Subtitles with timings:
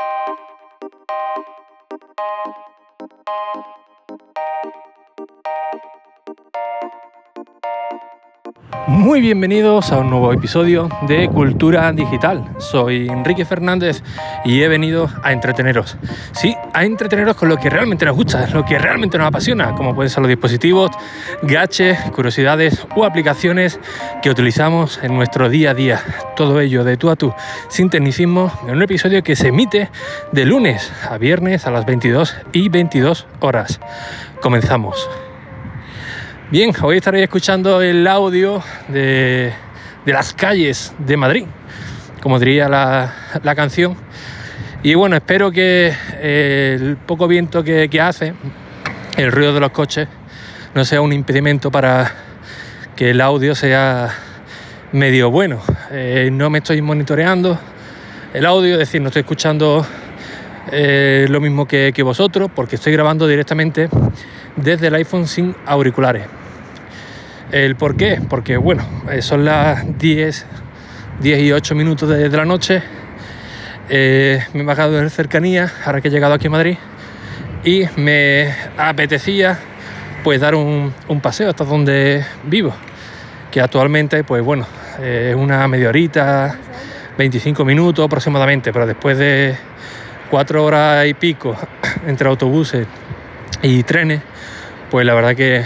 [0.00, 0.38] Thank
[3.56, 3.69] you.
[8.90, 12.44] Muy bienvenidos a un nuevo episodio de Cultura Digital.
[12.58, 14.02] Soy Enrique Fernández
[14.44, 15.96] y he venido a entreteneros.
[16.32, 19.94] Sí, a entreteneros con lo que realmente nos gusta, lo que realmente nos apasiona, como
[19.94, 20.90] pueden ser los dispositivos,
[21.42, 23.78] gaches, curiosidades o aplicaciones
[24.22, 26.02] que utilizamos en nuestro día a día.
[26.34, 27.32] Todo ello de tú a tú,
[27.68, 29.88] sin tecnicismo, en un episodio que se emite
[30.32, 33.78] de lunes a viernes a las 22 y 22 horas.
[34.40, 35.08] Comenzamos.
[36.50, 39.52] Bien, hoy estaréis escuchando el audio de,
[40.04, 41.44] las calles de Madrid,
[42.20, 43.96] como diría la, canción.
[44.82, 48.34] Y bueno, espero que eh, el poco viento que, hace,
[49.16, 50.08] el ruido de los coches,
[50.74, 52.12] no sea un impedimento para
[52.96, 54.12] que el audio sea
[54.90, 55.62] medio bueno.
[55.92, 57.60] Eh, no me estoy monitoreando
[58.34, 59.86] el audio, es decir, no estoy escuchando
[60.72, 63.88] eh, lo mismo que, que vosotros, porque estoy grabando directamente
[64.56, 66.39] desde el iPhone sin auriculares.
[67.52, 68.20] ¿El por qué?
[68.28, 70.46] Porque bueno, eh, son las 10,
[71.20, 72.80] 10 y 8 minutos de, la noche.
[73.88, 76.76] Eh, me he bajado en cercanía, ahora que he llegado aquí a Madrid,
[77.64, 79.58] y me apetecía
[80.22, 82.72] pues dar un, paseo hasta donde vivo,
[83.50, 84.64] que actualmente pues bueno,
[85.02, 86.56] es una media horita,
[87.18, 89.56] 25 minutos aproximadamente, pero después de
[90.30, 91.56] cuatro horas y pico
[92.06, 92.86] entre autobuses
[93.60, 94.20] y trenes,
[94.88, 95.64] pues la verdad que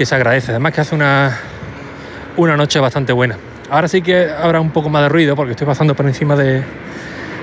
[0.00, 0.52] que se agradece.
[0.52, 1.38] Además que hace una,
[2.38, 3.36] una noche bastante buena.
[3.68, 6.62] Ahora sí que habrá un poco más de ruido porque estoy pasando por encima de,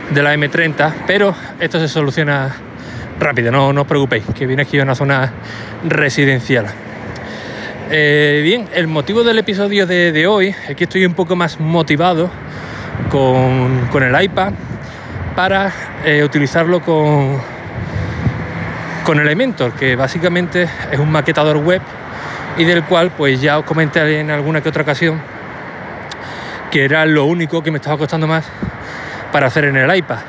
[0.09, 2.55] de la M30, pero esto se soluciona
[3.19, 5.33] rápido, no, no os preocupéis, que viene aquí una zona
[5.88, 6.66] residencial.
[7.91, 12.31] Eh, bien, el motivo del episodio de, hoy es que estoy un poco más motivado
[13.11, 14.53] con, con el iPad
[15.35, 15.72] para
[16.03, 17.38] eh, utilizarlo con,
[19.03, 21.83] con Elementor, que básicamente es un maquetador web
[22.57, 25.22] y del cual pues ya os comenté en alguna que otra ocasión
[26.72, 28.45] que era lo único que me estaba costando más
[29.31, 30.19] para hacer en el iPad.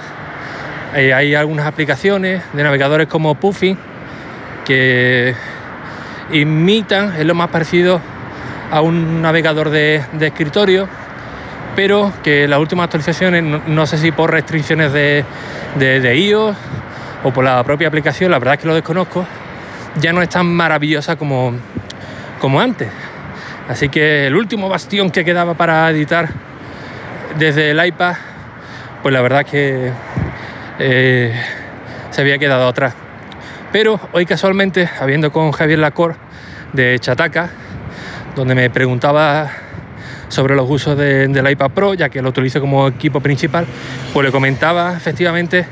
[0.95, 3.77] Eh, hay algunas aplicaciones de navegadores como Puffy
[4.65, 5.35] que
[6.33, 8.01] imitan, es lo más parecido
[8.71, 10.89] a un navegador de, escritorio,
[11.75, 15.25] pero que las últimas actualizaciones, no, sé si por restricciones de,
[16.15, 16.57] iOS
[17.25, 19.27] o por la propia aplicación, la verdad es que lo desconozco,
[20.01, 21.55] ya no es tan maravillosa como,
[22.39, 22.89] como antes.
[23.69, 26.29] Así que el último bastión que quedaba para editar
[27.39, 28.15] desde el iPad,
[29.03, 29.93] pues la verdad que
[30.79, 31.35] eh,
[32.11, 32.95] se había quedado atrás.
[33.73, 36.17] Pero hoy casualmente, habiendo con Javier Lacor
[36.73, 37.51] de Chataca,
[38.35, 39.51] donde me preguntaba
[40.29, 43.67] sobre los usos del iPad Pro, ya que lo utilizo como equipo principal,
[44.13, 45.67] pues le comentaba efectivamente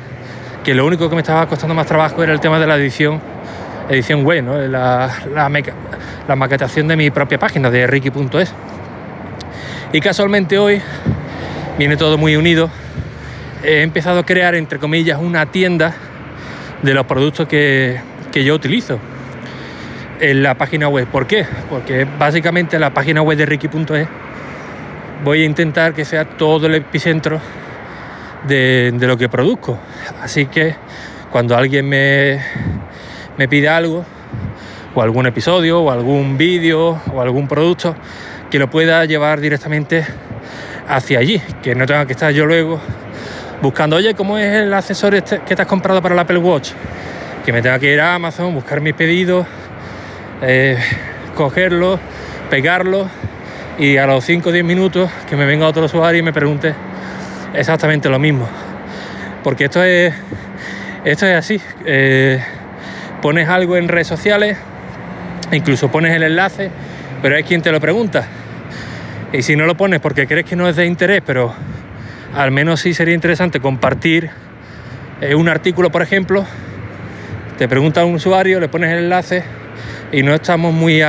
[0.64, 3.20] que lo único que me estaba costando más trabajo era el tema de la edición
[3.88, 5.48] edición web, la, la,
[6.34, 8.52] maquetación de mi propia página de ricky.es.
[9.92, 10.82] Y casualmente hoy
[11.78, 12.70] viene todo muy unido.
[13.62, 15.94] He empezado a crear, entre comillas, una tienda
[16.82, 18.00] de los productos que,
[18.32, 18.98] que yo utilizo
[20.20, 21.06] en la página web.
[21.06, 21.46] ¿Por qué?
[21.70, 24.08] Porque básicamente la página web de ricky.es
[25.24, 27.40] voy a intentar que sea todo el epicentro
[28.46, 29.78] de, de, lo que produzco.
[30.22, 30.74] Así que
[31.30, 32.40] cuando alguien me,
[33.36, 34.04] me pide algo,
[34.96, 37.94] o algún episodio, o algún vídeo, o algún producto,
[38.50, 40.06] que lo pueda llevar directamente
[40.88, 42.80] hacia allí, que no tenga que estar yo luego
[43.60, 46.70] buscando, oye, ¿cómo es el accesorio este que te has comprado para el Apple Watch?
[47.44, 49.46] Que me tenga que ir a Amazon, buscar mis pedidos,
[50.40, 50.78] eh,
[51.34, 52.00] cogerlo,
[52.48, 53.06] pegarlo
[53.78, 56.74] y a los 5 o 10 minutos que me venga otro usuario y me pregunte
[57.52, 58.48] exactamente lo mismo.
[59.44, 60.14] Porque esto es,
[61.04, 61.60] esto es así.
[61.84, 62.42] Eh,
[63.20, 64.56] pones algo en redes sociales,
[65.52, 66.70] incluso pones el enlace,
[67.22, 68.26] pero hay quien te lo pregunta.
[69.32, 71.52] Y si no lo pones porque crees que no es de interés, pero
[72.34, 74.30] al menos sí sería interesante compartir
[75.20, 76.44] eh, un artículo, por ejemplo,
[77.58, 79.42] te pregunta un usuario, le pones el enlace
[80.12, 81.02] y no estamos muy,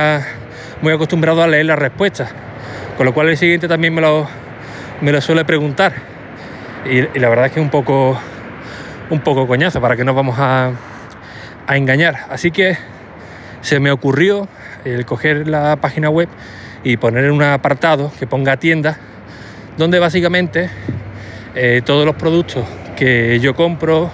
[0.80, 2.30] muy acostumbrados a leer las respuestas.
[2.96, 4.26] Con lo cual el siguiente también me lo,
[5.00, 5.92] me lo suele preguntar.
[6.90, 8.18] Y, la verdad es que es un poco,
[9.10, 10.72] un poco coñazo, para que nos vamos a,
[11.66, 12.16] a engañar.
[12.30, 12.78] Así que
[13.60, 14.48] se me ocurrió
[14.84, 16.28] el coger la página web
[16.84, 18.98] y poner en un apartado que ponga tienda,
[19.76, 20.70] donde básicamente
[21.54, 22.64] eh, todos los productos
[22.96, 24.10] que yo compro,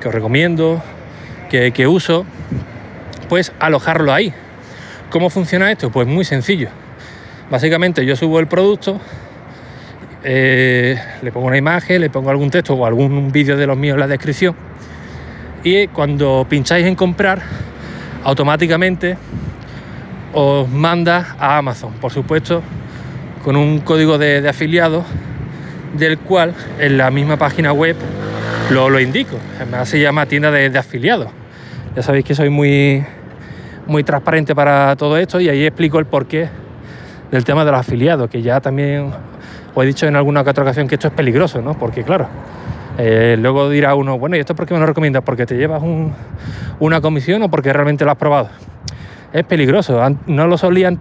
[0.00, 0.82] que os recomiendo,
[1.50, 2.24] que, que uso,
[3.28, 4.32] pues alojarlo ahí.
[5.10, 5.90] ¿Cómo funciona esto?
[5.90, 6.68] Pues muy sencillo.
[7.50, 9.00] Básicamente yo subo el producto,
[10.24, 13.94] eh, le pongo una imagen, le pongo algún texto o algún vídeo de los míos
[13.94, 14.54] en la descripción.
[15.64, 17.42] Y cuando pincháis en comprar,
[18.24, 19.16] automáticamente
[20.32, 22.62] os manda a Amazon, por supuesto,
[23.44, 25.04] con un código de, afiliado
[25.94, 27.96] del cual en la misma página web
[28.70, 29.36] lo, lo indico.
[29.56, 31.28] Además se llama tienda de, de afiliados.
[31.96, 33.04] Ya sabéis que soy muy,
[33.86, 36.48] muy transparente para todo esto y ahí explico el porqué
[37.30, 39.10] del tema de los afiliados, que ya también
[39.74, 41.76] os he dicho en alguna otra ocasión que esto es peligroso, ¿no?
[41.76, 42.28] Porque claro,
[43.00, 45.22] eh, luego dirá uno, bueno, ¿y esto por qué me lo recomiendas?
[45.22, 45.82] ¿Porque te llevas
[46.80, 48.48] una comisión o porque realmente lo has probado?
[49.32, 50.98] Es peligroso, no lo solían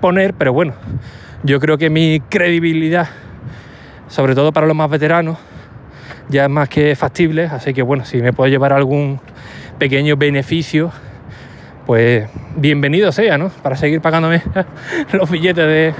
[0.00, 0.74] poner, pero bueno,
[1.42, 3.08] yo creo que mi credibilidad,
[4.06, 5.36] sobre todo para los más veteranos,
[6.28, 9.18] ya es más que factible, así que bueno, si me puedo llevar algún
[9.78, 10.92] pequeño beneficio,
[11.86, 13.48] pues bienvenido sea, ¿no?
[13.48, 14.42] Para seguir pagándome
[15.12, 15.94] los billetes de,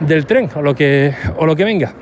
[0.00, 1.94] del tren o lo que, o lo que venga.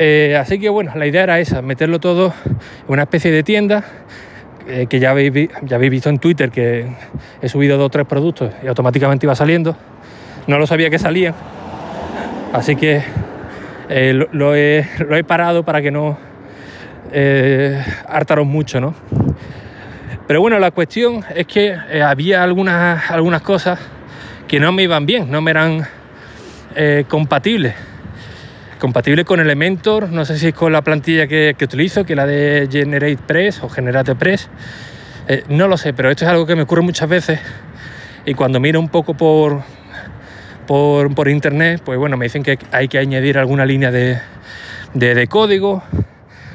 [0.00, 2.56] Eh, así que bueno, la idea era esa, meterlo todo en
[2.86, 3.84] una especie de tienda
[4.68, 5.32] eh, que ya habéis,
[5.90, 6.86] visto en Twitter que
[7.42, 9.76] he subido dos o tres productos y automáticamente iba saliendo.
[10.46, 11.34] No lo sabía que salían,
[12.52, 13.02] así que
[13.88, 14.84] eh, lo, he,
[15.26, 16.16] parado para que no
[18.06, 18.94] hartaros mucho, ¿no?
[20.28, 23.80] Pero bueno, la cuestión es que había algunas, cosas
[24.46, 25.86] que no me iban bien, no me eran
[26.76, 27.04] eh,
[28.78, 29.24] compatible.
[29.24, 32.68] Con Elementor, no sé si es con la plantilla que, utilizo, que es la de
[32.70, 34.48] Generate Press o Generate Press.
[35.28, 37.40] Eh, no lo sé, pero esto es algo que me ocurre muchas veces.
[38.24, 39.62] Y cuando miro un poco por,
[40.66, 45.82] por, internet, pues bueno, me dicen que hay que añadir alguna línea de, código,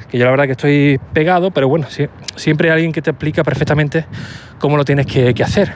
[0.10, 1.88] que yo la verdad que estoy pegado, pero bueno,
[2.36, 4.06] siempre hay alguien que te explica perfectamente
[4.60, 5.74] cómo lo tienes que, que hacer.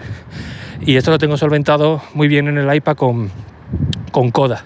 [0.81, 3.31] Y esto lo tengo solventado muy bien en el iPad con,
[4.11, 4.63] con coda.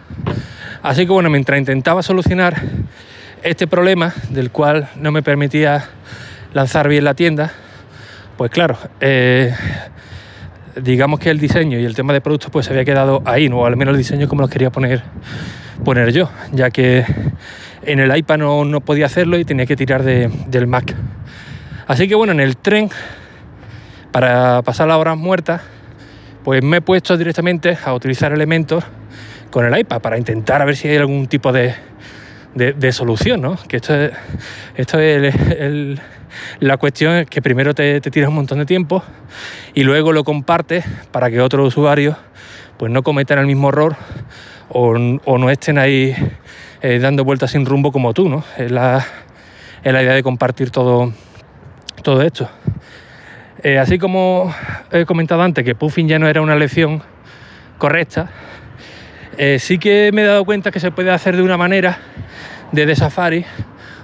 [0.83, 2.59] Así que bueno, mientras intentaba solucionar
[3.43, 5.85] este problema del cual no me permitía
[6.53, 7.51] lanzar bien la tienda,
[8.35, 9.53] pues claro, eh,
[10.75, 13.59] digamos que el diseño y el tema de productos pues se había quedado ahí, ¿no?
[13.59, 15.03] o al menos el diseño como lo quería poner,
[15.85, 17.05] poner yo, ya que
[17.83, 20.95] en el iPad no, no podía hacerlo y tenía que tirar del Mac.
[21.85, 22.89] Así que bueno, en el tren,
[24.11, 25.61] para pasar las horas muertas,
[26.43, 28.83] pues me he puesto directamente a utilizar elementos
[29.51, 31.75] con el iPad para intentar a ver si hay algún tipo de,
[32.91, 33.57] solución, ¿no?
[33.67, 34.11] Que esto es,
[34.75, 35.99] esto es
[36.59, 39.03] la cuestión es que primero te, te tiras un montón de tiempo
[39.73, 42.15] y luego lo compartes para que otros usuarios
[42.77, 43.95] pues no cometan el mismo error
[44.69, 46.15] o, no estén ahí
[46.81, 48.43] eh, dando vueltas sin rumbo como tú, ¿no?
[48.57, 49.05] Es la,
[49.83, 51.13] la idea de compartir todo,
[52.03, 52.49] todo esto.
[53.63, 54.53] Eh, así como
[54.91, 57.03] he comentado antes que Puffin ya no era una lección
[57.77, 58.31] correcta,
[59.43, 61.97] eh, sí que me he dado cuenta que se puede hacer de una manera
[62.71, 63.43] desde Safari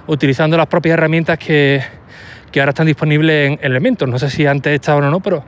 [0.08, 1.80] utilizando las propias herramientas que,
[2.56, 4.08] ahora están disponibles en Elementor.
[4.08, 5.44] No sé si antes estaban o no, pero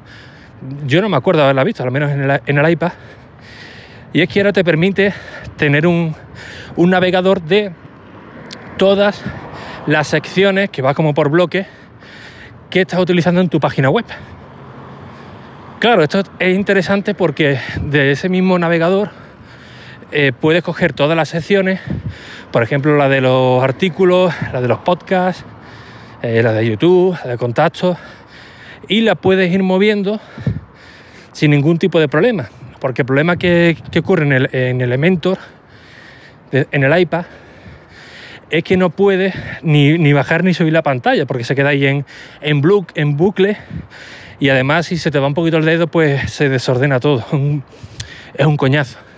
[0.86, 2.92] yo no me acuerdo haberla visto, al menos en el, en el iPad.
[4.12, 5.12] Y es que ahora te permite
[5.56, 6.14] tener un,
[6.76, 7.72] un navegador de
[8.76, 9.20] todas
[9.88, 11.66] las secciones que va como por bloque
[12.70, 14.04] que estás utilizando en tu página web.
[15.80, 19.10] Claro, esto es interesante porque de ese mismo navegador
[20.12, 21.80] eh, puedes coger todas las secciones,
[22.50, 25.44] por ejemplo la de los artículos, la de los podcasts,
[26.22, 27.96] eh, la de YouTube, la de contactos,
[28.88, 30.20] y la puedes ir moviendo
[31.32, 32.50] sin ningún tipo de problema.
[32.80, 35.38] Porque el problema que, ocurre en, el, en Elementor,
[36.50, 37.26] en el iPad,
[38.50, 42.04] es que no puedes ni, bajar ni subir la pantalla, porque se queda ahí en,
[42.40, 42.62] en,
[42.94, 43.56] en bucle,
[44.40, 47.24] y además si se te va un poquito el dedo, pues se desordena todo.
[48.34, 49.09] es un coñazo.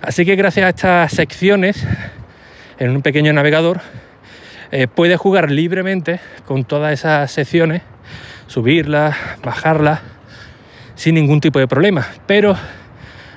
[0.00, 1.84] Así que gracias a estas secciones,
[2.78, 3.80] en un pequeño navegador,
[4.70, 7.82] eh, puedes jugar libremente con todas esas secciones,
[8.46, 10.00] subirlas, bajarlas,
[10.94, 12.06] sin ningún tipo de problema.
[12.26, 12.56] Pero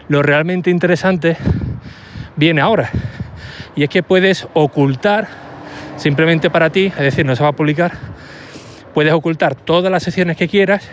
[0.07, 1.35] lo realmente interesante
[2.35, 2.91] viene ahora.
[3.75, 5.27] Y es que puedes ocultar,
[5.97, 7.93] simplemente para ti, es decir, no se va a publicar,
[8.93, 10.87] puedes ocultar todas las secciones que quieras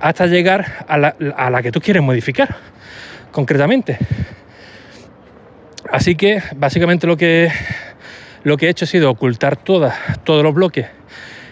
[0.00, 2.56] hasta llegar a la, a la que tú quieres modificar,
[3.30, 3.98] concretamente.
[5.92, 7.50] Así que básicamente lo que,
[8.44, 9.92] lo que he hecho ha sido ocultar todos
[10.42, 10.86] los bloques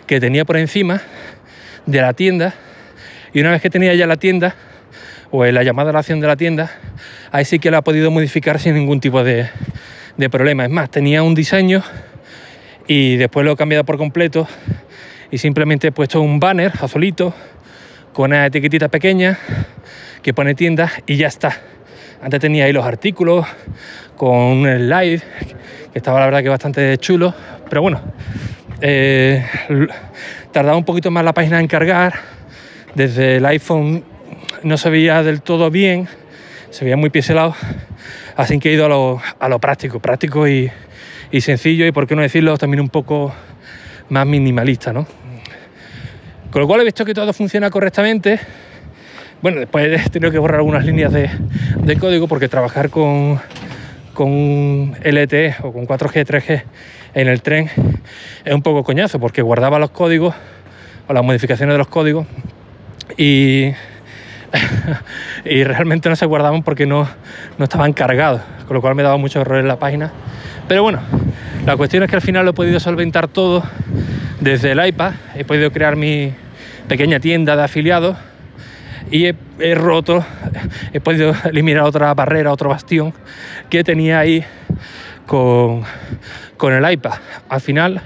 [0.07, 1.03] que tenía por encima
[1.85, 2.55] de la tienda
[3.35, 4.55] y una vez que tenía ya la tienda
[5.31, 6.71] o la llamada a la acción de la tienda,
[7.31, 9.51] ahí sí que la ha podido modificar sin ningún tipo de,
[10.17, 10.65] de problema.
[10.65, 11.83] Es más, tenía un diseño
[12.89, 14.49] y después lo he cambiado por completo
[15.31, 17.35] y simplemente he puesto un banner azulito
[18.15, 19.39] con una etiquetita pequeña
[20.23, 21.61] que pone tienda y ya está.
[22.23, 23.47] Antes tenía ahí los artículos
[24.17, 25.23] con un slide,
[25.93, 27.35] que estaba la verdad que bastante chulo,
[27.69, 28.00] pero bueno,
[28.83, 29.43] eh,
[30.53, 32.15] tardaba un poquito más la página en cargar.
[32.95, 34.05] Desde el iPhone
[34.62, 36.09] no se veía del todo bien,
[36.69, 37.55] se veía muy pixelado,
[38.37, 40.71] así que he ido a lo, práctico, práctico y,
[41.31, 43.35] y sencillo y por qué no decirlo también un poco
[44.11, 45.07] más minimalista, ¿no?
[46.50, 48.41] Con lo cual he visto que todo funciona correctamente.
[49.43, 53.41] Bueno, después he tenido que borrar algunas líneas de, código porque trabajar con,
[54.13, 56.63] con LTE o con 4G, 3G
[57.15, 57.71] en el tren
[58.45, 60.35] es un poco coñazo porque guardaba los códigos
[61.09, 62.27] o las modificaciones de los códigos
[63.17, 63.73] y,
[65.47, 67.09] y realmente no se guardaban porque no,
[67.57, 70.13] no estaban cargados, con lo cual me daba mucho error en la página.
[70.69, 71.01] Pero bueno,
[71.65, 73.63] la cuestión es que al final lo he podido solventar todo
[74.39, 76.35] desde el iPad, he podido crear mi
[76.89, 78.19] pequeña tienda de afiliados
[79.11, 80.25] y he, roto,
[80.92, 83.14] he podido eliminar otra barrera, otro bastión
[83.69, 84.45] que tenía ahí
[85.26, 85.83] con,
[86.57, 87.14] con el iPad.
[87.49, 88.02] Al final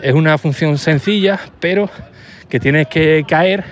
[0.00, 1.90] es una función sencilla, pero
[2.48, 3.64] que tienes que caer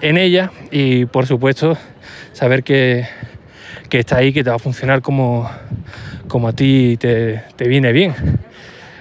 [0.00, 1.78] en ella y por supuesto
[2.32, 3.06] saber que,
[3.88, 5.50] que está ahí, que te va a funcionar como,
[6.28, 8.14] como a ti te, te viene bien.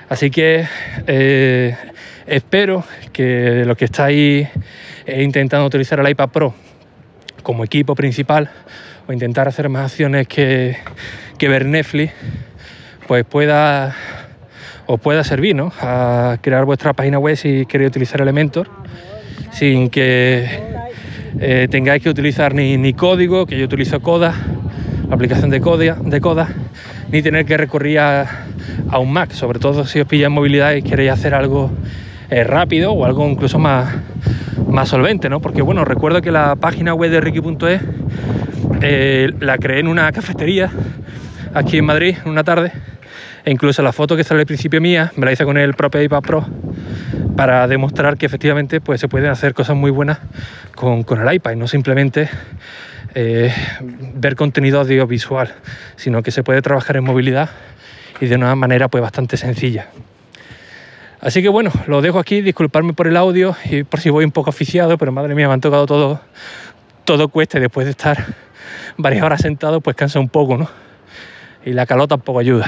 [0.09, 0.67] Así que
[1.07, 1.75] eh,
[2.27, 4.47] espero que los que estáis
[5.05, 6.53] eh, intentando utilizar el iPad Pro
[7.43, 8.49] como equipo principal
[9.07, 10.77] o intentar hacer más acciones que,
[11.37, 12.13] que ver Netflix,
[13.07, 13.95] pues pueda
[14.85, 15.71] os pueda servir ¿no?
[15.79, 18.69] a crear vuestra página web si queréis utilizar Elementor
[19.51, 20.45] sin que
[21.39, 24.33] eh, tengáis que utilizar ni, ni, código, que yo utilizo Coda,
[25.07, 26.49] la aplicación de Coda, de Coda
[27.11, 28.45] ni tener que recurrir a,
[28.89, 31.71] a, un Mac, sobre todo si os pilla en movilidad y queréis hacer algo
[32.29, 33.95] eh, rápido o algo incluso más,
[34.73, 35.39] más solvente, ¿no?
[35.39, 37.81] Porque bueno, recuerdo que la página web de Ricky.es
[38.81, 40.71] eh, la creé en una cafetería
[41.53, 42.73] aquí en Madrid una tarde
[43.45, 46.01] e incluso la foto que sale al principio mía me la hice con el propio
[46.01, 46.45] iPad Pro
[47.37, 50.17] para demostrar que efectivamente pues, se pueden hacer cosas muy buenas
[50.75, 52.29] con, con el iPad y no simplemente
[53.13, 53.53] eh,
[54.15, 55.53] ver contenido audiovisual,
[55.97, 57.51] sino que se puede trabajar en movilidad
[58.19, 59.87] y de una manera pues bastante sencilla.
[61.23, 64.31] Así que bueno, lo dejo aquí, disculparme por el audio y por si voy un
[64.31, 66.19] poco oficiado, pero madre mía, me han tocado todo,
[67.05, 68.35] todo cueste después de estar
[68.97, 70.69] varias horas sentado, pues cansa un poco, ¿no?
[71.65, 72.65] Y la calor tampoco ayuda.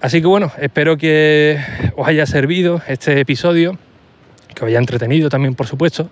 [0.00, 1.58] Así que bueno, espero que
[1.96, 3.76] os haya servido este episodio,
[4.54, 6.08] que os haya entretenido también, por supuesto.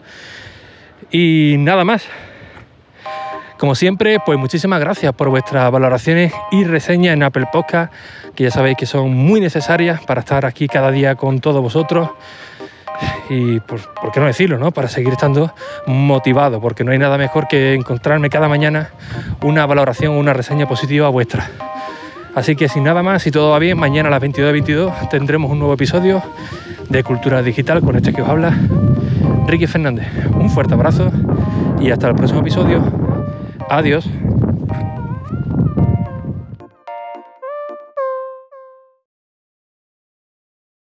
[1.13, 2.09] Y nada más.
[3.59, 7.93] Como siempre, pues muchísimas gracias por vuestras valoraciones y reseñas en Apple Podcast,
[8.35, 12.11] que ya sabéis que son muy necesarias para estar aquí cada día con todos vosotros.
[13.29, 14.71] Y por, por qué no decirlo, ¿no?
[14.71, 15.53] Para seguir estando
[15.87, 18.91] motivado, porque no hay nada mejor que encontrarme cada mañana
[19.43, 21.49] una valoración o una reseña positiva vuestra.
[22.35, 25.61] Así que sin nada más, si todo va bien, mañana a las 22.22 tendremos un
[25.61, 26.23] nuevo episodio
[26.89, 28.57] de Cultura Digital con este que os habla
[29.47, 30.09] Ricky Fernández.
[30.33, 31.13] Un fuerte abrazo
[31.81, 33.04] y hasta el próximo episodio.
[33.69, 34.05] Adiós.